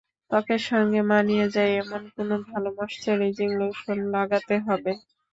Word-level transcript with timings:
ত্বকের 0.31 0.61
সঙ্গে 0.69 1.01
মানিয়ে 1.09 1.45
যায় 1.49 1.71
এমন 1.81 2.01
কোনো 2.15 2.35
ভালো 2.47 2.69
ময়েশ্চারাইজিং 2.77 3.49
লোশন 3.59 3.97
লাগাতে 4.13 4.55
হবে। 4.67 4.91